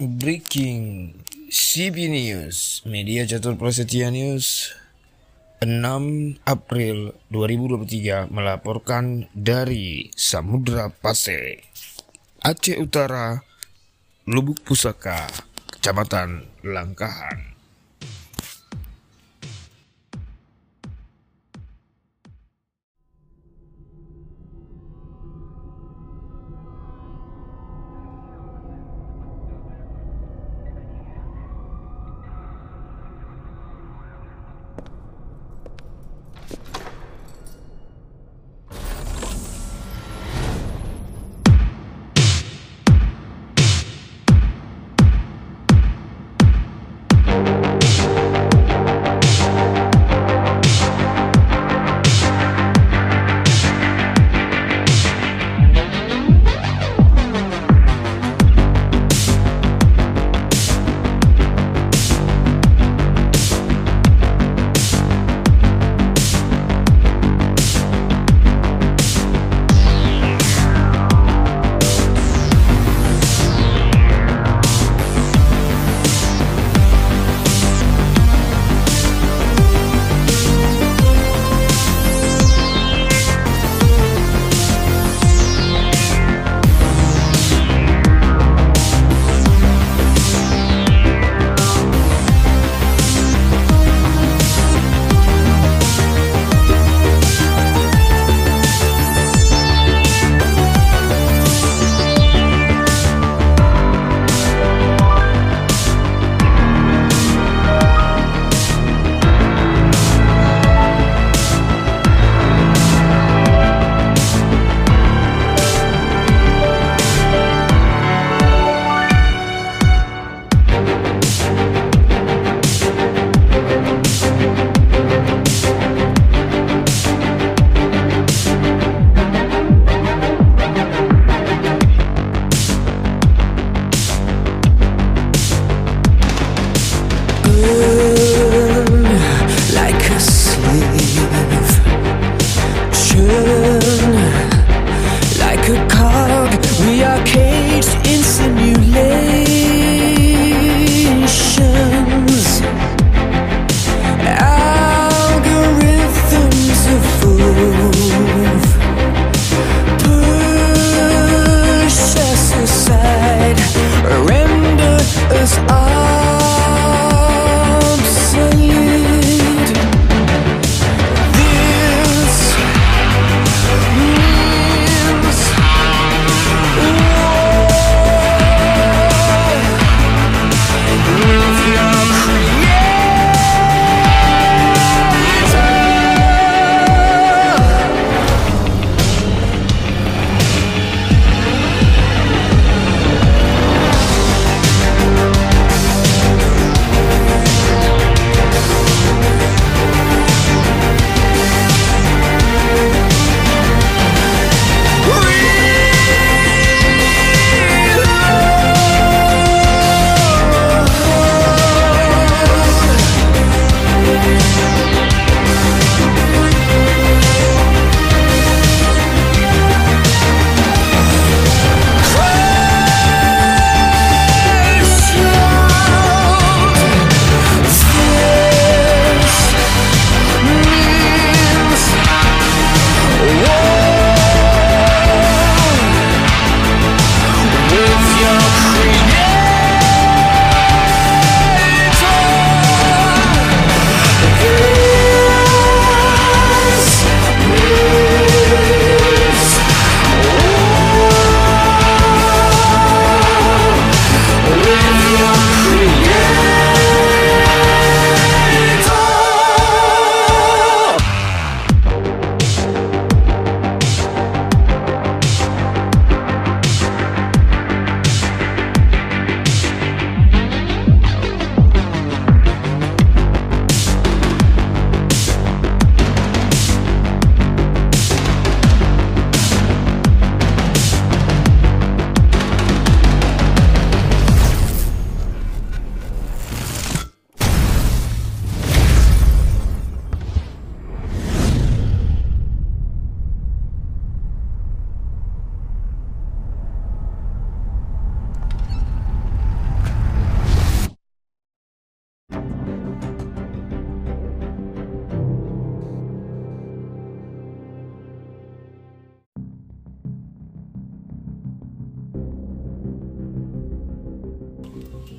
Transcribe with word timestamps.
Breaking 0.00 1.12
CB 1.52 2.08
News 2.08 2.80
Media 2.88 3.28
Catur 3.28 3.60
Prasetya 3.60 4.08
News 4.08 4.72
6 5.60 6.40
April 6.48 7.12
2023 7.28 8.32
melaporkan 8.32 9.28
dari 9.36 10.08
Samudra 10.16 10.88
Pasir 10.88 11.60
Aceh 12.40 12.80
Utara 12.80 13.44
Lubuk 14.24 14.64
Pusaka 14.64 15.28
Kecamatan 15.76 16.48
Langkahan 16.64 17.51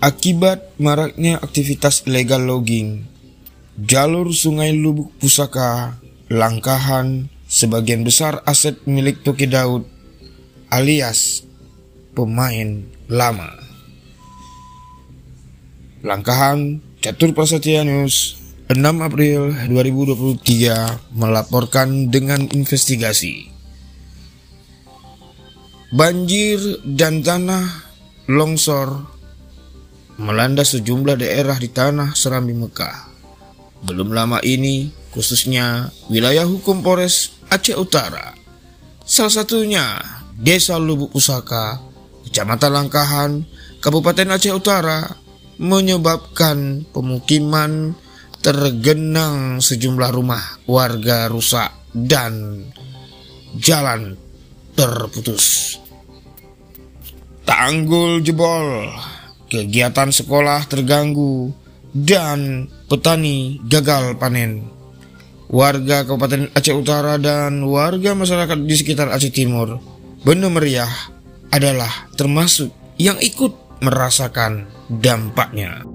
Akibat 0.03 0.75
maraknya 0.83 1.39
aktivitas 1.39 2.03
ilegal 2.03 2.43
logging, 2.43 3.07
jalur 3.87 4.35
sungai 4.35 4.75
Lubuk 4.75 5.15
Pusaka, 5.15 5.95
Langkahan, 6.27 7.31
sebagian 7.47 8.03
besar 8.03 8.43
aset 8.43 8.83
milik 8.83 9.23
Toki 9.23 9.47
Daud 9.47 9.87
alias 10.67 11.47
pemain 12.11 12.83
lama. 13.07 13.55
Langkahan 16.03 16.83
Catur 16.99 17.31
Prasetya 17.31 17.87
News 17.87 18.35
6 18.67 18.83
April 18.99 19.55
2023 19.71 21.15
melaporkan 21.15 22.11
dengan 22.11 22.43
investigasi. 22.51 23.47
Banjir 25.95 26.59
dan 26.83 27.23
tanah 27.23 27.87
longsor 28.27 29.12
melanda 30.17 30.61
sejumlah 30.61 31.17
daerah 31.17 31.57
di 31.57 31.69
tanah 31.69 32.13
Serambi 32.13 32.53
Mekah. 32.53 33.09
Belum 33.83 34.13
lama 34.15 34.39
ini, 34.45 34.93
khususnya 35.11 35.91
wilayah 36.07 36.47
hukum 36.47 36.79
Polres 36.85 37.35
Aceh 37.51 37.75
Utara. 37.75 38.31
Salah 39.03 39.43
satunya 39.43 39.99
Desa 40.39 40.79
Lubuk 40.79 41.11
Pusaka, 41.11 41.83
Kecamatan 42.23 42.71
Langkahan, 42.71 43.31
Kabupaten 43.83 44.39
Aceh 44.39 44.55
Utara, 44.55 45.03
menyebabkan 45.59 46.87
pemukiman 46.89 47.93
tergenang 48.43 49.59
sejumlah 49.59 50.11
rumah 50.11 50.43
warga 50.67 51.27
rusak 51.27 51.71
dan 51.91 52.65
jalan 53.59 54.17
terputus. 54.73 55.77
Tanggul 57.43 58.23
jebol 58.23 58.87
kegiatan 59.53 60.09
sekolah 60.09 60.65
terganggu, 60.65 61.53
dan 61.93 62.65
petani 62.89 63.61
gagal 63.69 64.17
panen. 64.17 64.65
Warga 65.53 66.09
Kabupaten 66.09 66.49
Aceh 66.57 66.73
Utara 66.73 67.21
dan 67.21 67.61
warga 67.69 68.17
masyarakat 68.17 68.57
di 68.65 68.73
sekitar 68.73 69.13
Aceh 69.13 69.29
Timur 69.29 69.77
benar 70.25 70.49
meriah 70.49 70.89
adalah 71.53 72.09
termasuk 72.17 72.73
yang 72.97 73.21
ikut 73.21 73.53
merasakan 73.85 74.65
dampaknya. 74.89 75.85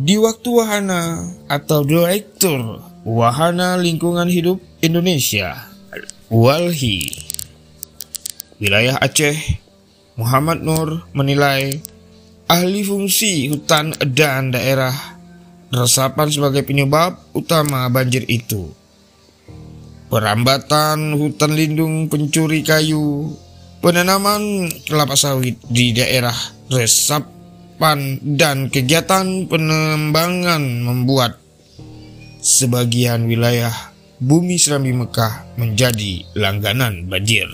Di 0.00 0.16
waktu 0.16 0.48
wahana 0.48 1.28
atau 1.44 1.84
Direktur 1.84 2.80
Wahana 3.04 3.76
Lingkungan 3.76 4.32
Hidup 4.32 4.56
Indonesia 4.80 5.68
Walhi 6.32 7.04
Wilayah 8.56 8.96
Aceh 8.96 9.36
Muhammad 10.16 10.64
Nur 10.64 11.04
menilai 11.12 11.84
ahli 12.48 12.80
fungsi 12.80 13.52
hutan 13.52 13.92
dan 14.16 14.56
daerah 14.56 14.96
resapan 15.68 16.32
sebagai 16.32 16.64
penyebab 16.64 17.20
utama 17.36 17.84
banjir 17.92 18.24
itu. 18.24 18.72
Perambatan 20.08 21.12
hutan 21.12 21.52
lindung 21.52 22.08
pencuri 22.08 22.64
kayu, 22.64 23.36
penanaman 23.84 24.66
kelapa 24.88 25.14
sawit 25.14 25.60
di 25.68 25.92
daerah 25.92 26.34
resap 26.72 27.39
dan 28.36 28.68
kegiatan 28.68 29.48
penembangan 29.48 30.84
membuat 30.84 31.40
sebagian 32.44 33.24
wilayah 33.24 33.72
bumi 34.20 34.60
Serambi 34.60 34.92
Mekah 34.92 35.56
menjadi 35.56 36.28
langganan 36.36 37.08
banjir. 37.08 37.48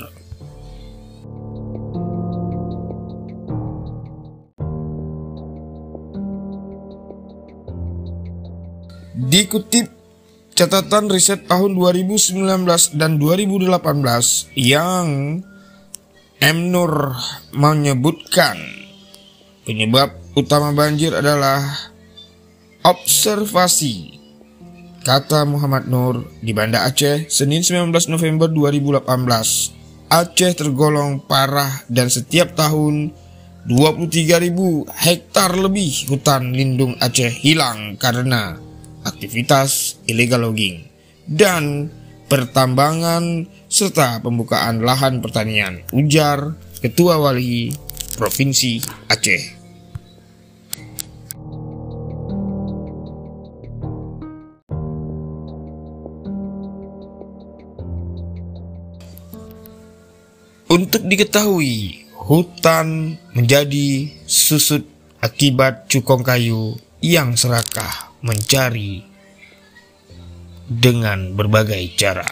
Dikutip 9.17 9.87
catatan 10.59 11.07
riset 11.07 11.47
tahun 11.47 11.79
2019 11.79 12.99
dan 12.99 13.23
2018 13.23 13.71
yang 14.59 15.39
M. 16.43 16.59
Nur 16.69 17.17
menyebutkan 17.57 18.86
Penyebab 19.67 20.15
utama 20.39 20.71
banjir 20.71 21.11
adalah 21.11 21.59
observasi, 22.87 24.15
kata 25.03 25.43
Muhammad 25.43 25.91
Nur 25.91 26.23
di 26.39 26.55
Banda 26.55 26.87
Aceh, 26.87 27.27
Senin 27.27 27.67
19 27.67 27.91
November 28.07 28.47
2018. 28.47 30.07
Aceh 30.07 30.53
tergolong 30.55 31.19
parah 31.19 31.83
dan 31.91 32.07
setiap 32.07 32.55
tahun 32.55 33.11
23.000 33.67 34.55
hektar 34.87 35.59
lebih 35.59 36.15
hutan 36.15 36.55
lindung 36.55 36.95
Aceh 37.03 37.35
hilang 37.35 37.99
karena 37.99 38.63
aktivitas 39.03 39.99
illegal 40.07 40.47
logging 40.47 40.87
dan 41.27 41.91
pertambangan 42.31 43.51
serta 43.67 44.23
pembukaan 44.23 44.87
lahan 44.87 45.19
pertanian, 45.19 45.83
ujar 45.91 46.55
Ketua 46.79 47.19
Wali 47.19 47.75
Provinsi 48.15 48.79
Aceh. 49.11 49.56
Untuk 60.77 61.09
diketahui, 61.09 62.05
hutan 62.13 63.17
menjadi 63.33 64.13
susut 64.29 64.85
akibat 65.25 65.89
cukong 65.89 66.21
kayu 66.21 66.77
yang 67.01 67.33
serakah 67.33 68.13
mencari 68.21 69.01
dengan 70.69 71.33
berbagai 71.33 71.81
cara. 71.97 72.29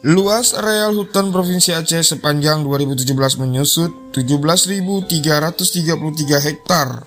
Luas 0.00 0.56
areal 0.56 0.96
hutan 0.96 1.28
Provinsi 1.28 1.76
Aceh 1.76 2.00
sepanjang 2.00 2.64
2017 2.64 3.04
menyusut 3.36 3.92
17.333 4.16 5.04
hektar. 6.40 7.04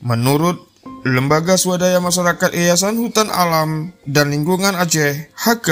Menurut 0.00 0.56
Lembaga 1.04 1.60
Swadaya 1.60 2.00
Masyarakat 2.00 2.56
Yayasan 2.56 2.96
Hutan 2.96 3.28
Alam 3.28 3.92
dan 4.08 4.32
Lingkungan 4.32 4.72
Aceh 4.72 5.36
(HK) 5.36 5.68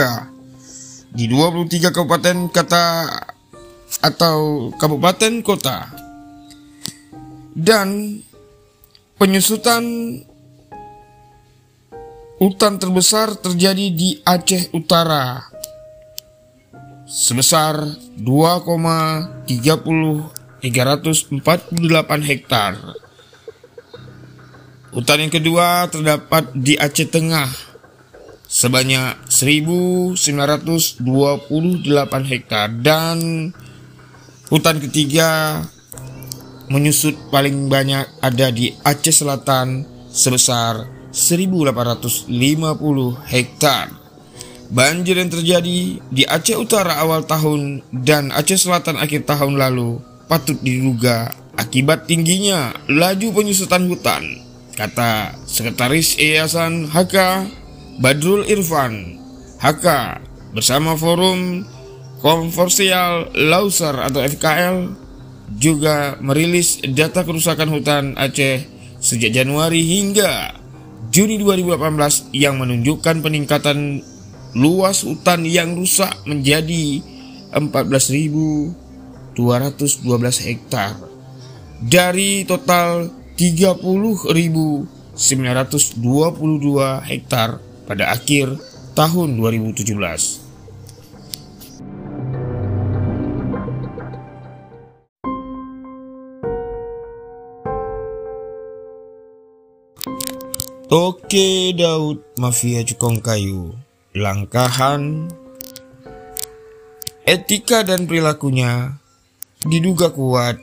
di 1.16 1.24
23 1.24 1.88
kabupaten 1.88 2.52
kota 2.52 3.08
atau 4.04 4.68
kabupaten 4.76 5.40
kota. 5.40 5.88
Dan 7.56 8.20
penyusutan 9.16 9.84
hutan 12.36 12.76
terbesar 12.76 13.40
terjadi 13.40 13.88
di 13.88 14.20
Aceh 14.20 14.68
Utara 14.76 15.51
sebesar 17.12 17.84
2,348 18.16 20.64
hektar. 22.24 22.96
Hutan 24.96 25.20
yang 25.20 25.32
kedua 25.32 25.88
terdapat 25.92 26.56
di 26.56 26.80
Aceh 26.80 27.12
Tengah 27.12 27.52
sebanyak 28.48 29.28
1928 29.28 31.04
hektar 32.28 32.68
dan 32.80 33.52
hutan 34.52 34.76
ketiga 34.80 35.60
menyusut 36.68 37.16
paling 37.28 37.68
banyak 37.68 38.08
ada 38.24 38.50
di 38.52 38.72
Aceh 38.84 39.24
Selatan 39.24 39.84
sebesar 40.08 40.88
1850 41.12 42.28
hektar. 43.28 44.01
Banjir 44.72 45.20
yang 45.20 45.28
terjadi 45.28 46.00
di 46.00 46.22
Aceh 46.24 46.56
Utara 46.56 46.96
awal 47.04 47.28
tahun 47.28 47.84
dan 47.92 48.32
Aceh 48.32 48.56
Selatan 48.56 48.96
akhir 48.96 49.28
tahun 49.28 49.60
lalu 49.60 50.00
patut 50.32 50.56
diduga 50.64 51.28
akibat 51.60 52.08
tingginya 52.08 52.72
laju 52.88 53.36
penyusutan 53.36 53.84
hutan 53.84 54.24
kata 54.72 55.36
Sekretaris 55.44 56.16
Yayasan 56.16 56.88
HK 56.88 57.16
Badrul 58.00 58.48
Irfan. 58.48 59.20
HK 59.60 59.86
bersama 60.56 60.96
Forum 60.96 61.68
Konversial 62.24 63.28
Lauser 63.36 63.92
atau 64.00 64.24
FKL 64.24 64.88
juga 65.60 66.16
merilis 66.24 66.80
data 66.80 67.28
kerusakan 67.28 67.68
hutan 67.68 68.04
Aceh 68.16 68.64
sejak 69.04 69.36
Januari 69.36 69.84
hingga 69.84 70.56
Juni 71.12 71.36
2018 71.36 72.32
yang 72.32 72.56
menunjukkan 72.56 73.20
peningkatan 73.20 74.00
luas 74.52 75.04
hutan 75.04 75.48
yang 75.48 75.72
rusak 75.76 76.12
menjadi 76.28 77.00
14.212 77.52 79.36
hektar 80.48 80.96
dari 81.80 82.44
total 82.44 83.08
30.922 83.36 84.86
hektar 87.08 87.58
pada 87.88 88.04
akhir 88.12 88.60
tahun 88.92 89.40
2017. 89.40 90.42
Toke 100.92 101.72
Daud 101.72 102.20
Mafia 102.36 102.84
Cukong 102.84 103.24
Kayu 103.24 103.72
Langkahan 104.12 105.32
Etika 107.24 107.80
dan 107.80 108.04
perilakunya 108.04 109.00
diduga 109.64 110.12
kuat 110.12 110.60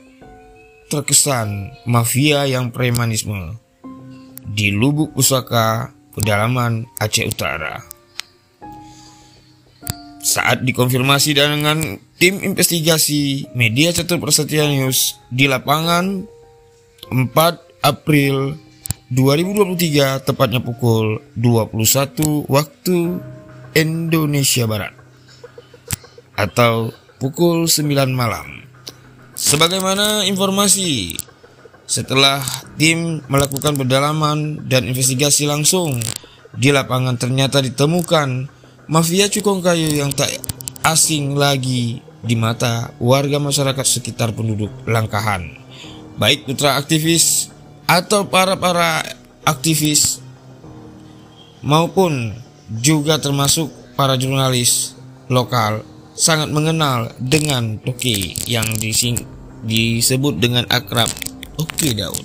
terkesan 0.86 1.74
mafia 1.82 2.46
yang 2.46 2.70
premanisme 2.70 3.58
di 4.46 4.70
Lubuk 4.70 5.18
Pusaka, 5.18 5.90
pedalaman 6.14 6.86
Aceh 7.02 7.26
Utara. 7.26 7.82
Saat 10.22 10.62
dikonfirmasi 10.62 11.34
dengan 11.34 11.98
tim 12.22 12.38
investigasi 12.38 13.50
media 13.58 13.90
Catur 13.90 14.22
Prasetya 14.22 14.70
News 14.70 15.18
di 15.26 15.50
lapangan 15.50 16.22
4 17.10 17.34
April 17.82 18.54
2023 19.10 20.22
tepatnya 20.22 20.62
pukul 20.62 21.18
21 21.34 22.46
waktu 22.46 23.18
Indonesia 23.74 24.66
Barat 24.66 24.94
atau 26.34 26.90
pukul 27.20 27.68
9 27.68 27.86
malam. 28.10 28.64
Sebagaimana 29.36 30.24
informasi 30.28 31.16
setelah 31.84 32.40
tim 32.78 33.20
melakukan 33.26 33.74
pendalaman 33.74 34.62
dan 34.68 34.86
investigasi 34.86 35.50
langsung 35.50 35.98
di 36.54 36.70
lapangan 36.70 37.18
ternyata 37.18 37.62
ditemukan 37.62 38.46
mafia 38.90 39.26
cukong 39.30 39.62
kayu 39.62 39.98
yang 39.98 40.10
tak 40.14 40.30
asing 40.82 41.38
lagi 41.38 42.02
di 42.20 42.34
mata 42.36 42.92
warga 43.00 43.40
masyarakat 43.40 43.86
sekitar 43.86 44.36
penduduk 44.36 44.70
Langkahan. 44.84 45.56
Baik 46.20 46.44
putra 46.44 46.76
aktivis 46.76 47.48
atau 47.88 48.28
para-para 48.28 49.02
aktivis 49.42 50.20
maupun 51.64 52.36
juga 52.70 53.18
termasuk 53.18 53.68
para 53.98 54.14
jurnalis 54.14 54.94
lokal 55.26 55.82
sangat 56.14 56.52
mengenal 56.54 57.10
dengan 57.18 57.82
Toki 57.82 58.38
yang 58.46 58.66
dising, 58.78 59.18
disebut 59.66 60.38
dengan 60.38 60.62
akrab 60.70 61.10
Toki 61.58 61.98
Daud. 61.98 62.22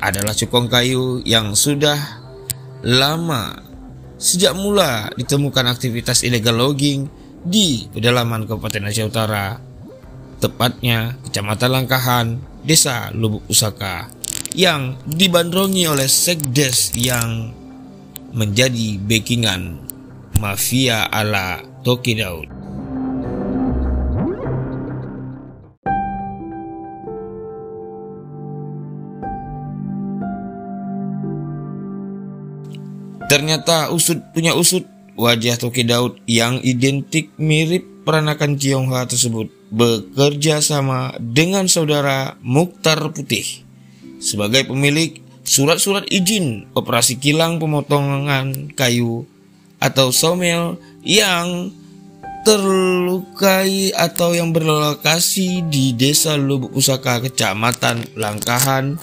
Adalah 0.00 0.34
cukong 0.34 0.66
kayu 0.66 1.22
yang 1.22 1.54
sudah 1.54 1.96
lama 2.82 3.52
sejak 4.16 4.56
mula 4.56 5.12
ditemukan 5.14 5.68
aktivitas 5.68 6.24
illegal 6.24 6.56
logging 6.56 7.08
di 7.44 7.88
pedalaman 7.92 8.44
Kabupaten 8.44 8.88
Aceh 8.88 9.04
Utara 9.04 9.60
tepatnya 10.40 11.20
Kecamatan 11.28 11.70
Langkahan, 11.72 12.26
Desa 12.64 13.12
Lubuk 13.12 13.44
Pusaka 13.44 14.08
yang 14.56 14.98
dibandrongi 15.06 15.86
oleh 15.86 16.08
sekdes 16.08 16.96
yang 16.96 17.52
menjadi 18.30 18.98
backingan 19.02 19.82
mafia 20.38 21.06
ala 21.10 21.60
Toki 21.82 22.14
Daud. 22.18 22.48
Ternyata 33.30 33.94
usut 33.94 34.18
punya 34.34 34.58
usut 34.58 34.82
wajah 35.14 35.54
Toki 35.54 35.86
Daud 35.86 36.18
yang 36.26 36.58
identik 36.66 37.30
mirip 37.38 37.86
peranakan 38.02 38.58
Tionghoa 38.58 39.06
tersebut 39.06 39.54
bekerja 39.70 40.58
sama 40.58 41.14
dengan 41.22 41.70
saudara 41.70 42.34
Mukhtar 42.42 42.98
Putih 43.14 43.62
sebagai 44.18 44.66
pemilik 44.66 45.22
surat-surat 45.50 46.06
izin 46.06 46.70
operasi 46.78 47.18
kilang 47.18 47.58
pemotongan 47.58 48.70
kayu 48.78 49.26
atau 49.82 50.14
somel 50.14 50.78
yang 51.02 51.74
terlukai 52.46 53.90
atau 53.90 54.30
yang 54.30 54.54
berlokasi 54.54 55.66
di 55.66 55.92
Desa 55.92 56.38
Lubuk 56.38 56.72
Pusaka, 56.72 57.20
Kecamatan 57.26 58.14
Langkahan, 58.14 58.96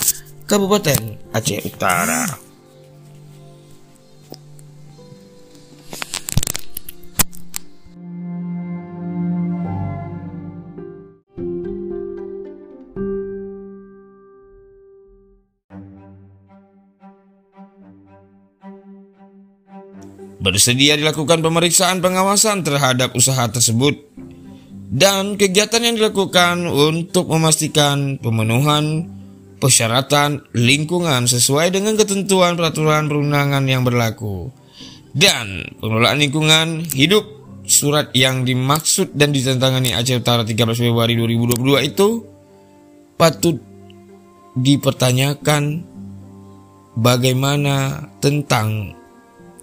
Kabupaten 0.48 1.20
Aceh 1.36 1.62
Utara. 1.68 2.47
Bersedia 20.38 20.94
dilakukan 20.94 21.42
pemeriksaan 21.42 21.98
pengawasan 22.02 22.62
terhadap 22.62 23.18
usaha 23.18 23.50
tersebut. 23.50 23.98
Dan 24.88 25.36
kegiatan 25.36 25.84
yang 25.84 26.00
dilakukan 26.00 26.64
untuk 26.70 27.28
memastikan 27.28 28.22
pemenuhan 28.22 29.12
persyaratan 29.58 30.48
lingkungan 30.54 31.28
sesuai 31.28 31.74
dengan 31.74 31.98
ketentuan 31.98 32.56
peraturan 32.56 33.10
perundangan 33.10 33.66
yang 33.68 33.84
berlaku. 33.84 34.54
Dan 35.12 35.66
pengelolaan 35.82 36.22
lingkungan 36.22 36.68
hidup 36.94 37.26
surat 37.68 38.16
yang 38.16 38.48
dimaksud 38.48 39.12
dan 39.18 39.36
ditentangani 39.36 39.92
Aceh 39.92 40.16
Utara 40.16 40.48
13 40.48 40.56
Februari 40.78 41.20
2022 41.20 41.90
itu 41.90 42.08
patut 43.20 43.60
dipertanyakan 44.56 45.84
bagaimana 46.96 48.08
tentang 48.24 48.96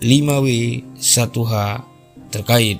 5W 0.04 0.48
1H 1.00 1.54
terkait 2.28 2.76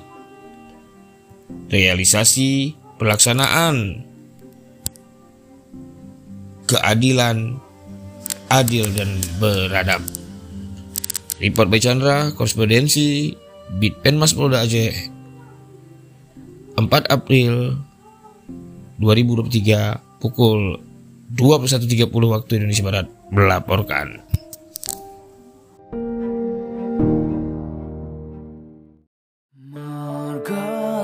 realisasi 1.73 2.77
pelaksanaan 3.01 4.05
keadilan 6.69 7.57
adil 8.53 8.85
dan 8.93 9.09
beradab. 9.41 10.05
Report 11.41 11.67
by 11.67 11.79
Chandra, 11.81 12.29
korespondensi 12.31 13.33
Bitpenmas 13.81 14.37
Polda 14.37 14.63
Aceh 14.63 14.93
4 16.77 16.85
April 17.09 17.81
2023 19.01 20.21
pukul 20.21 20.79
21.30 21.35 22.05
waktu 22.07 22.51
Indonesia 22.61 22.85
Barat 22.85 23.07
melaporkan. 23.33 24.24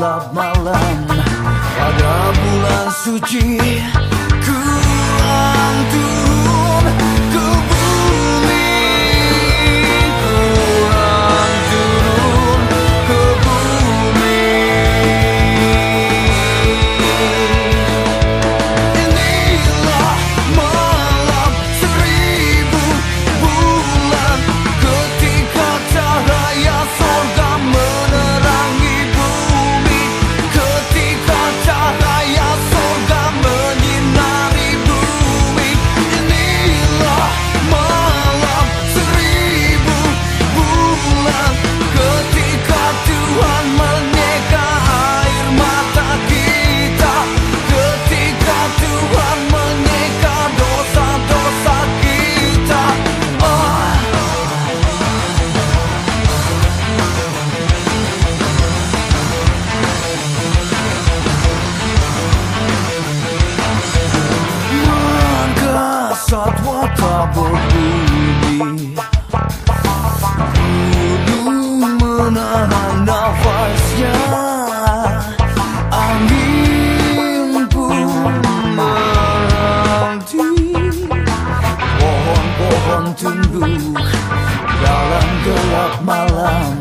gelap 0.00 0.32
malam. 0.32 0.96
Pada 1.76 2.32
bulan 2.32 2.86
suci 3.04 3.60
menahan 72.30 73.02
nafasnya 73.02 74.14
Angin 75.90 77.66
pun 77.66 78.06
menanti 78.78 80.38
Pohon-pohon 81.98 83.04
tunduk 83.18 83.98
dalam 84.78 85.26
gelap 85.42 85.98
malam 86.06 86.78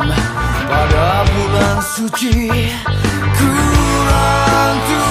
Pada 0.69 1.25
bulan 1.25 1.81
suci 1.81 2.53
kurang 3.33 4.77
tuh 4.85 5.08